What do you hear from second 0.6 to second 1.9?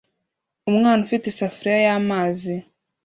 Umwana ufite isafuriya